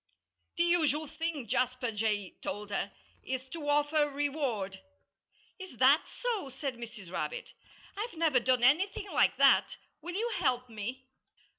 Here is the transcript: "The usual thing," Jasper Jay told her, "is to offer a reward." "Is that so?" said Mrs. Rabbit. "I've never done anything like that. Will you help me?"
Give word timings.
"The 0.57 0.63
usual 0.63 1.05
thing," 1.05 1.45
Jasper 1.47 1.91
Jay 1.91 2.31
told 2.41 2.71
her, 2.71 2.91
"is 3.21 3.47
to 3.49 3.69
offer 3.69 3.97
a 3.97 4.09
reward." 4.09 4.79
"Is 5.59 5.77
that 5.77 6.09
so?" 6.09 6.49
said 6.49 6.77
Mrs. 6.77 7.11
Rabbit. 7.11 7.53
"I've 7.95 8.15
never 8.17 8.39
done 8.39 8.63
anything 8.63 9.11
like 9.11 9.37
that. 9.37 9.77
Will 10.01 10.15
you 10.15 10.31
help 10.39 10.67
me?" 10.71 11.05